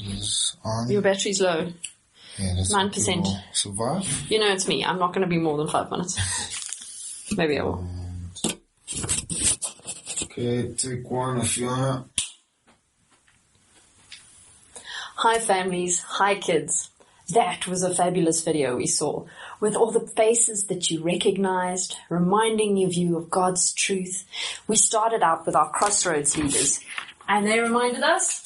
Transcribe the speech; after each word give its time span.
Is 0.00 0.56
on. 0.64 0.90
Your 0.90 1.02
battery's 1.02 1.40
low. 1.40 1.72
yeah, 2.38 2.54
9%. 2.54 3.42
Survive. 3.52 4.30
You 4.30 4.38
know 4.38 4.52
it's 4.52 4.68
me. 4.68 4.84
I'm 4.84 4.98
not 4.98 5.12
going 5.12 5.22
to 5.22 5.28
be 5.28 5.38
more 5.38 5.56
than 5.56 5.68
five 5.68 5.90
minutes. 5.90 7.32
Maybe 7.36 7.58
I 7.58 7.62
will. 7.62 7.86
Okay, 10.22 10.72
take 10.74 11.10
one 11.10 11.40
if 11.40 11.56
you 11.56 11.66
wanna. 11.66 12.04
Hi 15.16 15.38
families, 15.38 16.00
hi 16.02 16.34
kids. 16.34 16.90
That 17.30 17.66
was 17.66 17.82
a 17.82 17.94
fabulous 17.94 18.44
video 18.44 18.76
we 18.76 18.86
saw 18.86 19.24
with 19.60 19.74
all 19.74 19.90
the 19.90 20.06
faces 20.06 20.64
that 20.66 20.90
you 20.90 21.02
recognized, 21.02 21.96
reminding 22.10 22.84
of 22.84 22.92
you 22.92 23.16
of 23.16 23.30
God's 23.30 23.72
truth. 23.72 24.26
We 24.68 24.76
started 24.76 25.22
out 25.22 25.46
with 25.46 25.56
our 25.56 25.70
crossroads 25.70 26.36
leaders 26.36 26.80
and 27.26 27.46
they 27.46 27.58
reminded 27.58 28.02
us, 28.02 28.45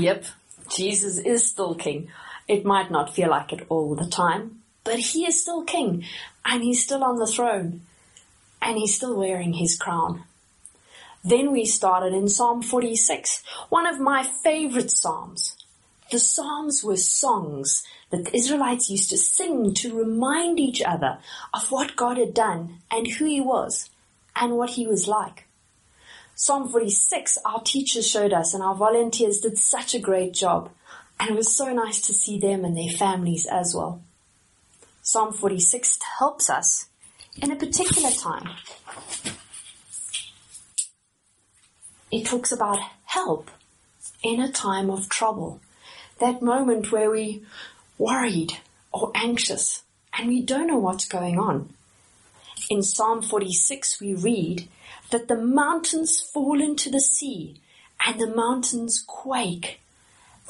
yep, 0.00 0.24
Jesus 0.68 1.18
is 1.18 1.46
still 1.46 1.74
king. 1.74 2.10
It 2.48 2.64
might 2.64 2.90
not 2.90 3.14
feel 3.14 3.30
like 3.30 3.52
it 3.52 3.66
all 3.68 3.94
the 3.94 4.06
time, 4.06 4.62
but 4.84 4.98
he 4.98 5.26
is 5.26 5.40
still 5.40 5.62
king 5.64 6.04
and 6.44 6.62
he's 6.62 6.82
still 6.82 7.04
on 7.04 7.16
the 7.16 7.26
throne 7.26 7.82
and 8.62 8.76
he's 8.76 8.94
still 8.94 9.16
wearing 9.16 9.54
his 9.54 9.76
crown. 9.76 10.24
Then 11.22 11.52
we 11.52 11.66
started 11.66 12.14
in 12.14 12.28
Psalm 12.28 12.62
46, 12.62 13.42
one 13.68 13.86
of 13.86 14.00
my 14.00 14.22
favorite 14.22 14.90
Psalms. 14.90 15.56
The 16.10 16.18
Psalms 16.18 16.82
were 16.82 16.96
songs 16.96 17.84
that 18.10 18.24
the 18.24 18.36
Israelites 18.36 18.90
used 18.90 19.10
to 19.10 19.18
sing 19.18 19.74
to 19.74 19.96
remind 19.96 20.58
each 20.58 20.82
other 20.82 21.18
of 21.54 21.70
what 21.70 21.94
God 21.94 22.16
had 22.16 22.34
done 22.34 22.78
and 22.90 23.06
who 23.06 23.26
He 23.26 23.40
was 23.40 23.90
and 24.34 24.56
what 24.56 24.70
He 24.70 24.86
was 24.86 25.06
like. 25.06 25.46
Psalm 26.42 26.70
46, 26.70 27.36
our 27.44 27.60
teachers 27.60 28.08
showed 28.08 28.32
us 28.32 28.54
and 28.54 28.62
our 28.62 28.74
volunteers 28.74 29.40
did 29.40 29.58
such 29.58 29.94
a 29.94 29.98
great 29.98 30.32
job 30.32 30.70
and 31.20 31.28
it 31.28 31.36
was 31.36 31.54
so 31.54 31.70
nice 31.70 32.00
to 32.00 32.14
see 32.14 32.38
them 32.38 32.64
and 32.64 32.74
their 32.74 32.88
families 32.88 33.44
as 33.44 33.74
well. 33.74 34.00
Psalm 35.02 35.34
46 35.34 35.98
helps 36.18 36.48
us 36.48 36.88
in 37.42 37.50
a 37.50 37.56
particular 37.56 38.10
time 38.10 38.48
it 42.10 42.24
talks 42.24 42.52
about 42.52 42.78
help 43.04 43.50
in 44.22 44.40
a 44.40 44.50
time 44.50 44.88
of 44.88 45.10
trouble. 45.10 45.60
That 46.20 46.40
moment 46.40 46.90
where 46.90 47.10
we're 47.10 47.40
worried 47.98 48.54
or 48.92 49.12
anxious 49.14 49.82
and 50.18 50.28
we 50.28 50.40
don't 50.40 50.68
know 50.68 50.78
what's 50.78 51.04
going 51.04 51.38
on. 51.38 51.74
In 52.70 52.84
Psalm 52.84 53.20
46 53.20 54.00
we 54.00 54.14
read 54.14 54.68
that 55.10 55.26
the 55.26 55.34
mountains 55.34 56.20
fall 56.20 56.60
into 56.60 56.88
the 56.88 57.00
sea 57.00 57.56
and 58.06 58.20
the 58.20 58.32
mountains 58.32 59.02
quake. 59.04 59.80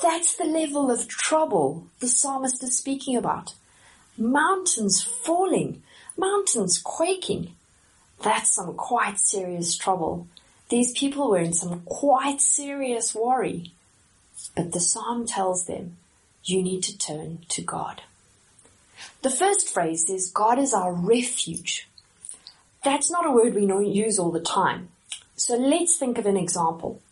That's 0.02 0.36
the 0.36 0.44
level 0.44 0.90
of 0.90 1.08
trouble 1.08 1.86
the 2.00 2.08
psalmist 2.08 2.62
is 2.62 2.76
speaking 2.76 3.16
about. 3.16 3.54
Mountains 4.18 5.02
falling, 5.02 5.82
mountains 6.14 6.78
quaking. 6.84 7.54
That's 8.22 8.54
some 8.54 8.74
quite 8.74 9.18
serious 9.18 9.74
trouble. 9.74 10.26
These 10.68 10.92
people 10.92 11.30
were 11.30 11.38
in 11.38 11.54
some 11.54 11.80
quite 11.86 12.42
serious 12.42 13.14
worry. 13.14 13.72
But 14.54 14.72
the 14.72 14.80
psalm 14.80 15.26
tells 15.26 15.64
them, 15.64 15.96
you 16.44 16.62
need 16.62 16.82
to 16.82 16.98
turn 16.98 17.46
to 17.48 17.62
God. 17.62 18.02
The 19.22 19.30
first 19.30 19.70
phrase 19.70 20.06
says, 20.06 20.30
God 20.30 20.58
is 20.58 20.74
our 20.74 20.92
refuge. 20.92 21.86
That's 22.82 23.10
not 23.10 23.26
a 23.26 23.30
word 23.30 23.54
we 23.54 23.66
use 23.86 24.18
all 24.18 24.30
the 24.30 24.40
time. 24.40 24.88
So 25.36 25.56
let's 25.56 25.96
think 25.96 26.18
of 26.18 26.26
an 26.26 26.36
example. 26.36 27.02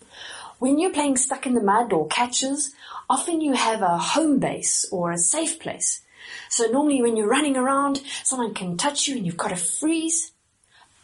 When 0.58 0.78
you're 0.78 0.92
playing 0.92 1.18
stuck 1.18 1.46
in 1.46 1.54
the 1.54 1.62
mud 1.62 1.92
or 1.92 2.08
catches, 2.08 2.74
often 3.08 3.40
you 3.40 3.52
have 3.52 3.82
a 3.82 3.98
home 3.98 4.38
base 4.38 4.86
or 4.90 5.12
a 5.12 5.18
safe 5.18 5.60
place. 5.60 6.02
So 6.48 6.66
normally 6.66 7.02
when 7.02 7.16
you're 7.16 7.28
running 7.28 7.56
around, 7.56 8.02
someone 8.22 8.54
can 8.54 8.76
touch 8.76 9.06
you 9.06 9.16
and 9.16 9.26
you've 9.26 9.36
got 9.36 9.48
to 9.48 9.56
freeze. 9.56 10.32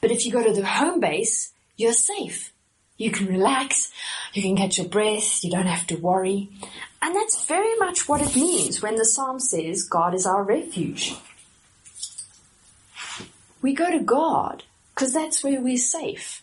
But 0.00 0.10
if 0.10 0.26
you 0.26 0.32
go 0.32 0.42
to 0.42 0.52
the 0.52 0.66
home 0.66 0.98
base, 0.98 1.52
you're 1.76 1.92
safe. 1.92 2.52
You 2.96 3.10
can 3.10 3.26
relax, 3.26 3.92
you 4.32 4.42
can 4.42 4.56
catch 4.56 4.78
your 4.78 4.88
breath, 4.88 5.42
you 5.44 5.50
don't 5.50 5.66
have 5.66 5.86
to 5.88 5.96
worry. 5.96 6.50
And 7.02 7.14
that's 7.14 7.44
very 7.46 7.74
much 7.76 8.08
what 8.08 8.22
it 8.22 8.36
means 8.36 8.80
when 8.80 8.94
the 8.96 9.04
psalm 9.04 9.40
says 9.40 9.88
God 9.88 10.14
is 10.14 10.26
our 10.26 10.42
refuge. 10.42 11.14
We 13.64 13.72
go 13.72 13.90
to 13.90 14.00
God 14.00 14.62
because 14.94 15.14
that's 15.14 15.42
where 15.42 15.58
we're 15.58 15.78
safe. 15.78 16.42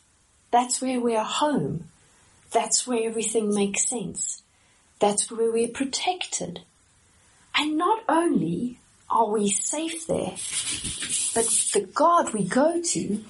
That's 0.50 0.82
where 0.82 1.00
we're 1.00 1.24
home. 1.24 1.84
That's 2.50 2.88
where 2.88 3.08
everything 3.08 3.54
makes 3.54 3.88
sense. 3.88 4.42
That's 4.98 5.30
where 5.30 5.52
we're 5.52 5.68
protected. 5.68 6.62
And 7.56 7.78
not 7.78 8.04
only 8.10 8.80
are 9.08 9.30
we 9.30 9.52
safe 9.52 10.08
there, 10.08 10.34
but 11.36 11.46
the 11.76 11.88
God 11.94 12.34
we 12.34 12.44
go 12.44 12.82
to 12.82 13.24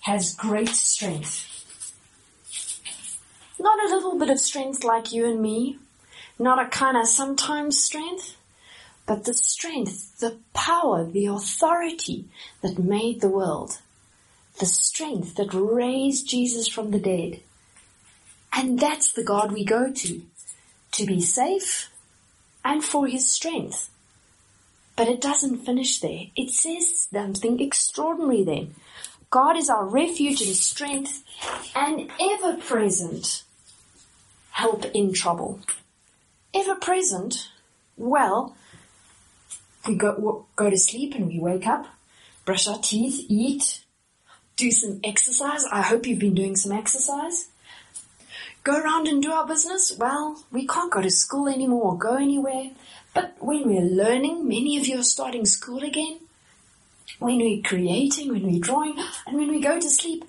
has 0.00 0.34
great 0.34 0.70
strength. 0.70 1.46
Not 3.60 3.78
a 3.78 3.94
little 3.94 4.18
bit 4.18 4.30
of 4.30 4.40
strength 4.40 4.82
like 4.82 5.12
you 5.12 5.24
and 5.24 5.40
me, 5.40 5.78
not 6.36 6.60
a 6.60 6.68
kind 6.68 6.96
of 6.96 7.06
sometimes 7.06 7.80
strength, 7.80 8.35
but 9.06 9.24
the 9.24 9.34
strength, 9.34 10.18
the 10.18 10.38
power, 10.52 11.04
the 11.04 11.26
authority 11.26 12.26
that 12.60 12.78
made 12.78 13.20
the 13.20 13.28
world, 13.28 13.78
the 14.58 14.66
strength 14.66 15.36
that 15.36 15.54
raised 15.54 16.28
Jesus 16.28 16.66
from 16.66 16.90
the 16.90 16.98
dead. 16.98 17.40
And 18.52 18.78
that's 18.80 19.12
the 19.12 19.22
God 19.22 19.52
we 19.52 19.64
go 19.64 19.92
to, 19.92 20.22
to 20.92 21.06
be 21.06 21.20
safe 21.20 21.90
and 22.64 22.82
for 22.82 23.06
his 23.06 23.30
strength. 23.30 23.90
But 24.96 25.08
it 25.08 25.20
doesn't 25.20 25.66
finish 25.66 26.00
there. 26.00 26.24
It 26.34 26.50
says 26.50 27.08
something 27.12 27.60
extraordinary 27.60 28.42
then. 28.42 28.74
God 29.30 29.56
is 29.56 29.68
our 29.68 29.84
refuge 29.84 30.40
and 30.40 30.56
strength 30.56 31.22
and 31.74 32.10
ever 32.18 32.56
present 32.56 33.42
help 34.52 34.86
in 34.94 35.12
trouble. 35.12 35.60
Ever 36.54 36.76
present? 36.76 37.50
Well, 37.98 38.56
we 39.88 39.94
go, 39.94 40.46
go 40.56 40.70
to 40.70 40.78
sleep 40.78 41.14
and 41.14 41.26
we 41.28 41.38
wake 41.38 41.66
up, 41.66 41.86
brush 42.44 42.66
our 42.68 42.78
teeth, 42.78 43.26
eat, 43.28 43.84
do 44.56 44.70
some 44.70 45.00
exercise. 45.04 45.64
I 45.70 45.82
hope 45.82 46.06
you've 46.06 46.18
been 46.18 46.34
doing 46.34 46.56
some 46.56 46.72
exercise. 46.72 47.48
Go 48.64 48.80
around 48.80 49.06
and 49.06 49.22
do 49.22 49.30
our 49.30 49.46
business. 49.46 49.96
Well, 49.96 50.44
we 50.50 50.66
can't 50.66 50.90
go 50.90 51.00
to 51.00 51.10
school 51.10 51.48
anymore 51.48 51.92
or 51.92 51.98
go 51.98 52.16
anywhere. 52.16 52.70
But 53.14 53.36
when 53.38 53.68
we're 53.68 53.80
learning, 53.80 54.48
many 54.48 54.76
of 54.78 54.86
you 54.86 54.98
are 54.98 55.04
starting 55.04 55.44
school 55.44 55.82
again 55.82 56.18
when 57.18 57.38
we're 57.38 57.62
creating, 57.62 58.32
when 58.32 58.42
we're 58.42 58.60
drawing, 58.60 58.98
and 59.26 59.36
when 59.36 59.48
we 59.48 59.60
go 59.60 59.80
to 59.80 59.90
sleep. 59.90 60.24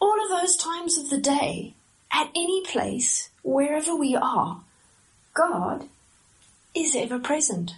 All 0.00 0.22
of 0.22 0.30
those 0.30 0.56
times 0.56 0.96
of 0.98 1.10
the 1.10 1.18
day, 1.18 1.74
at 2.12 2.28
any 2.34 2.62
place, 2.64 3.30
wherever 3.42 3.94
we 3.94 4.14
are, 4.14 4.60
God 5.34 5.88
is 6.74 6.94
ever 6.94 7.18
present. 7.18 7.74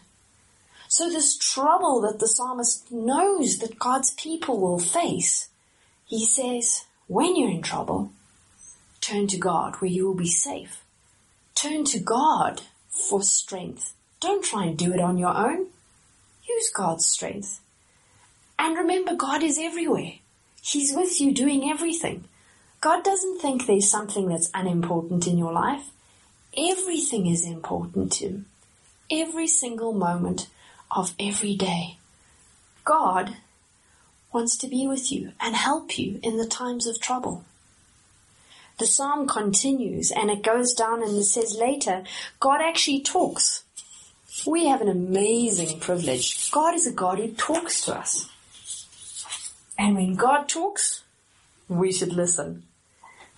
So 0.96 1.10
this 1.10 1.36
trouble 1.36 2.00
that 2.00 2.20
the 2.20 2.26
psalmist 2.26 2.90
knows 2.90 3.58
that 3.58 3.78
God's 3.78 4.12
people 4.12 4.58
will 4.58 4.78
face, 4.78 5.50
he 6.06 6.24
says, 6.24 6.86
when 7.06 7.36
you're 7.36 7.50
in 7.50 7.60
trouble, 7.60 8.12
turn 9.02 9.26
to 9.26 9.36
God 9.36 9.74
where 9.74 9.90
you 9.90 10.06
will 10.06 10.14
be 10.14 10.30
safe. 10.30 10.82
Turn 11.54 11.84
to 11.84 11.98
God 11.98 12.62
for 12.88 13.22
strength. 13.22 13.92
Don't 14.20 14.42
try 14.42 14.64
and 14.64 14.78
do 14.78 14.94
it 14.94 15.00
on 15.02 15.18
your 15.18 15.36
own. 15.36 15.66
Use 16.48 16.70
God's 16.74 17.04
strength. 17.04 17.60
And 18.58 18.78
remember, 18.78 19.14
God 19.14 19.42
is 19.42 19.58
everywhere. 19.58 20.12
He's 20.62 20.96
with 20.96 21.20
you 21.20 21.34
doing 21.34 21.68
everything. 21.68 22.24
God 22.80 23.04
doesn't 23.04 23.42
think 23.42 23.66
there's 23.66 23.90
something 23.90 24.28
that's 24.28 24.50
unimportant 24.54 25.26
in 25.26 25.36
your 25.36 25.52
life. 25.52 25.90
Everything 26.56 27.26
is 27.26 27.46
important 27.46 28.12
to 28.12 28.28
Him. 28.28 28.46
Every 29.10 29.46
single 29.46 29.92
moment 29.92 30.48
of 30.90 31.14
every 31.18 31.54
day. 31.54 31.98
God 32.84 33.36
wants 34.32 34.56
to 34.58 34.68
be 34.68 34.86
with 34.86 35.10
you 35.10 35.32
and 35.40 35.54
help 35.54 35.98
you 35.98 36.20
in 36.22 36.36
the 36.36 36.46
times 36.46 36.86
of 36.86 37.00
trouble. 37.00 37.44
The 38.78 38.86
psalm 38.86 39.26
continues 39.26 40.10
and 40.10 40.30
it 40.30 40.42
goes 40.42 40.74
down 40.74 41.02
and 41.02 41.16
it 41.16 41.24
says 41.24 41.56
later, 41.58 42.04
God 42.40 42.60
actually 42.60 43.00
talks. 43.00 43.64
We 44.46 44.66
have 44.66 44.80
an 44.80 44.88
amazing 44.88 45.80
privilege. 45.80 46.50
God 46.50 46.74
is 46.74 46.86
a 46.86 46.92
God 46.92 47.18
who 47.18 47.32
talks 47.32 47.82
to 47.86 47.96
us. 47.96 48.28
And 49.78 49.94
when 49.94 50.14
God 50.14 50.48
talks, 50.48 51.02
we 51.68 51.90
should 51.90 52.12
listen. 52.12 52.64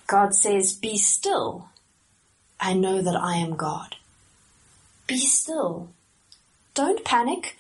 God 0.07 0.35
says, 0.35 0.73
be 0.73 0.99
still 0.99 1.69
I 2.61 2.75
know 2.75 3.01
that 3.01 3.17
I 3.17 3.37
am 3.37 3.55
God. 3.55 3.97
Be 5.07 5.17
still. 5.17 5.91
Don't 6.79 7.05
panic. 7.05 7.59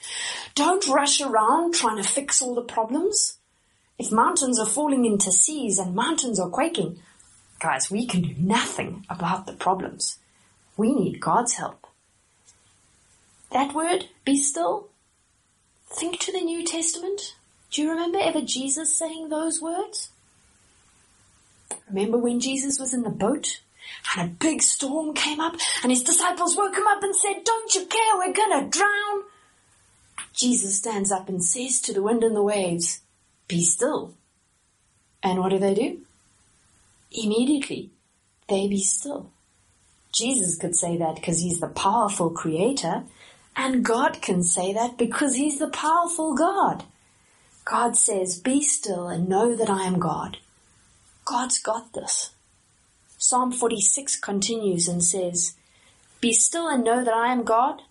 Don't 0.55 0.87
rush 0.87 1.21
around 1.21 1.75
trying 1.75 2.01
to 2.01 2.09
fix 2.09 2.41
all 2.41 2.55
the 2.55 2.63
problems. 2.63 3.39
if 3.99 4.13
mountains 4.13 4.61
are 4.61 4.75
falling 4.75 5.05
into 5.05 5.33
seas 5.33 5.81
and 5.81 5.93
mountains 5.93 6.39
are 6.39 6.49
quaking, 6.49 7.01
guys, 7.59 7.91
we 7.91 8.07
can 8.07 8.23
do 8.23 8.35
nothing 8.39 9.05
about 9.11 9.47
the 9.47 9.55
problems. 9.55 10.19
We 10.77 10.95
need 10.95 11.19
God's 11.19 11.55
help. 11.55 11.89
That 13.51 13.75
word, 13.75 14.05
be 14.25 14.37
still, 14.37 14.87
think 15.89 16.21
to 16.21 16.31
the 16.31 16.41
New 16.41 16.65
Testament. 16.65 17.35
Do 17.73 17.83
you 17.83 17.91
remember 17.91 18.21
ever 18.21 18.41
Jesus 18.41 18.97
saying 18.97 19.31
those 19.31 19.61
words? 19.61 20.11
Remember 21.89 22.19
when 22.19 22.39
Jesus 22.39 22.79
was 22.79 22.95
in 22.95 23.03
the 23.03 23.11
boat 23.11 23.63
and 24.17 24.31
a 24.31 24.35
big 24.35 24.63
storm 24.63 25.15
came 25.15 25.41
up 25.41 25.55
and 25.83 25.93
his 25.93 26.03
disciples 26.03 26.57
woke 26.57 26.77
him 26.77 26.87
up 26.87 27.03
and 27.03 27.15
said, 27.15 27.45
Don't 27.45 27.75
you 27.75 27.87
care? 27.87 28.17
We're 28.17 28.33
gonna 28.33 28.69
drown. 28.69 29.25
Jesus 30.35 30.77
stands 30.77 31.11
up 31.11 31.29
and 31.29 31.45
says 31.45 31.81
to 31.83 31.93
the 31.93 32.03
wind 32.03 32.23
and 32.23 32.37
the 32.37 32.43
waves, 32.43 33.01
Be 33.49 33.65
still. 33.65 34.15
And 35.23 35.41
what 35.41 35.51
do 35.51 35.59
they 35.59 35.75
do? 35.75 36.01
Immediately, 37.11 37.91
they 38.49 38.69
be 38.69 38.83
still. 38.83 39.31
Jesus 40.13 40.57
could 40.57 40.75
say 40.75 40.97
that 40.97 41.17
because 41.17 41.41
he's 41.41 41.61
the 41.61 41.69
powerful 41.69 42.31
creator, 42.31 43.05
and 43.57 43.85
God 43.85 44.23
can 44.23 44.43
say 44.43 44.73
that 44.73 44.97
because 44.97 45.35
he's 45.35 45.59
the 45.59 45.69
powerful 45.69 46.35
God. 46.35 46.85
God 47.65 47.97
says, 47.97 48.39
Be 48.39 48.63
still 48.63 49.09
and 49.09 49.29
know 49.29 49.55
that 49.55 49.69
I 49.69 49.85
am 49.85 49.99
God. 49.99 50.39
God's 51.25 51.59
got 51.59 51.93
this. 51.93 52.31
Psalm 53.21 53.51
46 53.51 54.15
continues 54.21 54.87
and 54.87 55.03
says, 55.03 55.55
Be 56.21 56.33
still 56.33 56.69
and 56.69 56.85
know 56.85 57.03
that 57.03 57.13
I 57.13 57.33
am 57.33 57.43
God. 57.43 57.83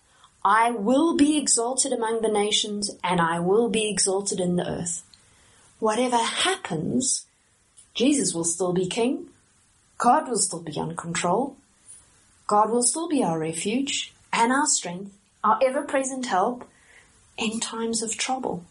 I 0.42 0.70
will 0.70 1.16
be 1.16 1.36
exalted 1.36 1.92
among 1.92 2.22
the 2.22 2.32
nations 2.32 2.90
and 3.04 3.20
I 3.20 3.38
will 3.38 3.68
be 3.68 3.90
exalted 3.90 4.40
in 4.40 4.56
the 4.56 4.66
earth. 4.66 5.04
Whatever 5.80 6.16
happens, 6.16 7.26
Jesus 7.92 8.34
will 8.34 8.44
still 8.44 8.72
be 8.72 8.86
king. 8.86 9.28
God 9.98 10.30
will 10.30 10.38
still 10.38 10.62
be 10.62 10.78
in 10.78 10.96
control. 10.96 11.56
God 12.46 12.70
will 12.70 12.82
still 12.82 13.06
be 13.06 13.22
our 13.22 13.38
refuge 13.38 14.14
and 14.32 14.50
our 14.50 14.66
strength, 14.66 15.14
our 15.44 15.58
ever 15.62 15.82
present 15.82 16.24
help 16.24 16.66
in 17.36 17.60
times 17.60 18.00
of 18.00 18.16
trouble. 18.16 18.64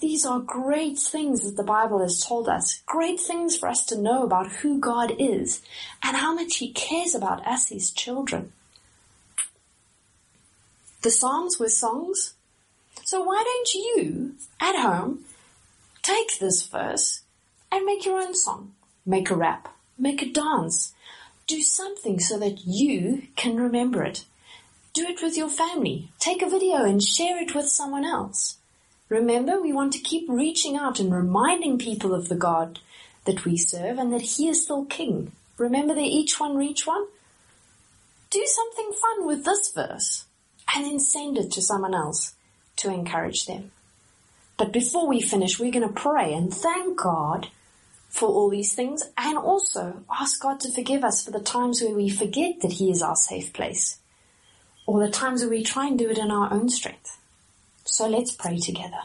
These 0.00 0.26
are 0.26 0.40
great 0.40 0.98
things 0.98 1.40
that 1.42 1.56
the 1.56 1.62
Bible 1.62 2.00
has 2.00 2.20
told 2.20 2.48
us, 2.48 2.82
great 2.86 3.20
things 3.20 3.56
for 3.56 3.68
us 3.68 3.84
to 3.86 4.00
know 4.00 4.22
about 4.24 4.52
who 4.52 4.78
God 4.78 5.12
is 5.18 5.62
and 6.02 6.16
how 6.16 6.34
much 6.34 6.56
He 6.56 6.72
cares 6.72 7.14
about 7.14 7.46
us, 7.46 7.68
His 7.68 7.90
children. 7.90 8.52
The 11.02 11.10
Psalms 11.10 11.58
were 11.58 11.68
songs. 11.68 12.34
So 13.04 13.22
why 13.22 13.42
don't 13.44 13.74
you, 13.74 14.34
at 14.60 14.76
home, 14.76 15.24
take 16.02 16.38
this 16.38 16.66
verse 16.66 17.22
and 17.70 17.84
make 17.84 18.04
your 18.04 18.20
own 18.20 18.34
song? 18.34 18.72
Make 19.06 19.30
a 19.30 19.36
rap, 19.36 19.74
make 19.98 20.22
a 20.22 20.30
dance, 20.30 20.94
do 21.46 21.62
something 21.62 22.20
so 22.20 22.38
that 22.38 22.66
you 22.66 23.24
can 23.36 23.56
remember 23.56 24.02
it. 24.02 24.24
Do 24.94 25.02
it 25.06 25.22
with 25.22 25.36
your 25.36 25.48
family. 25.48 26.10
Take 26.18 26.40
a 26.40 26.48
video 26.48 26.84
and 26.84 27.02
share 27.02 27.42
it 27.42 27.54
with 27.54 27.68
someone 27.68 28.04
else. 28.04 28.58
Remember, 29.08 29.60
we 29.60 29.72
want 29.72 29.92
to 29.92 29.98
keep 29.98 30.26
reaching 30.28 30.76
out 30.76 30.98
and 30.98 31.14
reminding 31.14 31.78
people 31.78 32.14
of 32.14 32.28
the 32.28 32.34
God 32.34 32.80
that 33.26 33.44
we 33.44 33.56
serve 33.56 33.98
and 33.98 34.12
that 34.12 34.22
He 34.22 34.48
is 34.48 34.62
still 34.62 34.84
King. 34.84 35.32
Remember 35.58 35.94
the 35.94 36.02
each 36.02 36.40
one 36.40 36.56
reach 36.56 36.86
one? 36.86 37.06
Do 38.30 38.44
something 38.46 38.92
fun 38.92 39.26
with 39.26 39.44
this 39.44 39.70
verse 39.72 40.24
and 40.74 40.84
then 40.84 40.98
send 40.98 41.38
it 41.38 41.52
to 41.52 41.62
someone 41.62 41.94
else 41.94 42.34
to 42.76 42.92
encourage 42.92 43.46
them. 43.46 43.70
But 44.56 44.72
before 44.72 45.06
we 45.06 45.20
finish, 45.20 45.58
we're 45.58 45.72
going 45.72 45.86
to 45.86 45.94
pray 45.94 46.32
and 46.32 46.52
thank 46.52 46.98
God 46.98 47.48
for 48.08 48.28
all 48.28 48.48
these 48.48 48.72
things 48.74 49.02
and 49.18 49.36
also 49.36 50.04
ask 50.10 50.40
God 50.40 50.60
to 50.60 50.72
forgive 50.72 51.04
us 51.04 51.24
for 51.24 51.30
the 51.30 51.40
times 51.40 51.82
where 51.82 51.94
we 51.94 52.08
forget 52.08 52.60
that 52.62 52.72
He 52.72 52.90
is 52.90 53.02
our 53.02 53.16
safe 53.16 53.52
place 53.52 53.98
or 54.86 55.04
the 55.04 55.10
times 55.10 55.40
where 55.40 55.50
we 55.50 55.62
try 55.62 55.88
and 55.88 55.98
do 55.98 56.08
it 56.08 56.18
in 56.18 56.30
our 56.30 56.52
own 56.52 56.68
strength. 56.68 57.18
So 57.84 58.08
let's 58.08 58.32
pray 58.32 58.58
together. 58.58 59.02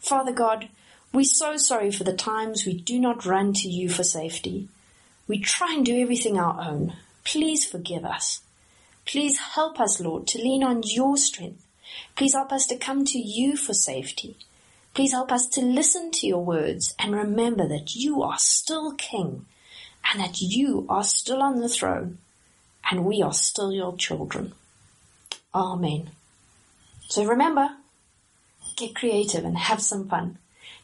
Father 0.00 0.32
God, 0.32 0.68
we're 1.12 1.24
so 1.24 1.56
sorry 1.56 1.90
for 1.90 2.04
the 2.04 2.12
times 2.12 2.64
we 2.64 2.74
do 2.74 2.98
not 2.98 3.24
run 3.24 3.52
to 3.54 3.68
you 3.68 3.88
for 3.88 4.04
safety. 4.04 4.68
We 5.26 5.38
try 5.38 5.74
and 5.74 5.84
do 5.84 6.00
everything 6.00 6.38
our 6.38 6.60
own. 6.60 6.94
Please 7.24 7.64
forgive 7.64 8.04
us. 8.04 8.42
Please 9.06 9.38
help 9.38 9.80
us, 9.80 10.00
Lord, 10.00 10.26
to 10.28 10.38
lean 10.38 10.62
on 10.62 10.82
your 10.84 11.16
strength. 11.16 11.64
Please 12.16 12.34
help 12.34 12.52
us 12.52 12.66
to 12.66 12.76
come 12.76 13.04
to 13.06 13.18
you 13.18 13.56
for 13.56 13.74
safety. 13.74 14.36
Please 14.94 15.12
help 15.12 15.32
us 15.32 15.46
to 15.48 15.60
listen 15.60 16.10
to 16.12 16.26
your 16.26 16.44
words 16.44 16.94
and 16.98 17.14
remember 17.14 17.66
that 17.66 17.94
you 17.94 18.22
are 18.22 18.38
still 18.38 18.92
King 18.92 19.46
and 20.10 20.20
that 20.20 20.40
you 20.40 20.86
are 20.88 21.04
still 21.04 21.42
on 21.42 21.60
the 21.60 21.68
throne 21.68 22.18
and 22.90 23.04
we 23.04 23.22
are 23.22 23.32
still 23.32 23.72
your 23.72 23.96
children. 23.96 24.52
Amen. 25.54 26.10
So 27.08 27.24
remember, 27.24 27.68
get 28.76 28.94
creative 28.94 29.44
and 29.44 29.56
have 29.56 29.80
some 29.80 30.08
fun. 30.08 30.38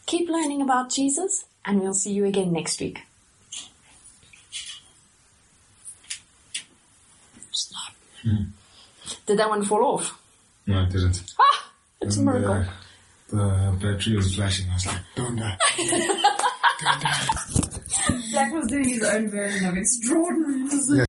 Keep 0.07 0.29
learning 0.29 0.63
about 0.63 0.91
Jesus 0.91 1.45
and 1.65 1.81
we'll 1.81 1.95
see 1.95 2.13
you 2.13 2.25
again 2.25 2.53
next 2.53 2.81
week. 2.81 3.01
Snap. 7.53 7.95
Did 9.27 9.39
that 9.39 9.49
one 9.49 9.65
fall 9.65 9.85
off? 9.85 10.19
No, 10.67 10.83
it 10.83 10.91
didn't. 10.91 11.23
Ah, 11.41 11.73
it's 12.01 12.17
a 12.17 12.21
And, 12.21 12.27
miracle. 12.27 12.53
uh, 12.53 13.71
the 13.71 13.77
battery 13.81 14.17
was 14.17 14.35
flashing. 14.35 14.69
I 14.71 14.75
was 14.75 14.87
like, 14.87 14.97
don't 15.17 15.37
die. 15.37 15.59
don't 15.79 17.01
die. 17.01 17.27
Black 18.33 18.53
was 18.53 18.67
doing 18.69 18.89
his 18.89 19.03
own 19.05 19.29
version 19.31 19.67
of 19.69 19.77
extraordinary. 19.77 20.69